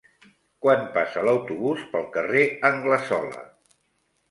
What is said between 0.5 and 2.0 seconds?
Quan passa l'autobús